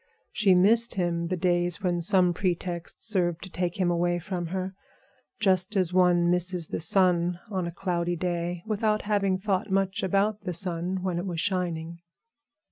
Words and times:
She 0.31 0.55
missed 0.55 0.95
him 0.95 1.27
the 1.27 1.37
days 1.37 1.83
when 1.83 2.01
some 2.01 2.33
pretext 2.33 3.03
served 3.07 3.43
to 3.43 3.51
take 3.51 3.79
him 3.79 3.91
away 3.91 4.17
from 4.17 4.47
her, 4.47 4.73
just 5.39 5.77
as 5.77 5.93
one 5.93 6.31
misses 6.31 6.69
the 6.69 6.79
sun 6.79 7.39
on 7.51 7.67
a 7.67 7.71
cloudy 7.71 8.15
day 8.15 8.63
without 8.65 9.03
having 9.03 9.37
thought 9.37 9.69
much 9.69 10.01
about 10.01 10.41
the 10.41 10.53
sun 10.53 11.03
when 11.03 11.19
it 11.19 11.27
was 11.27 11.39
shining. 11.39 11.99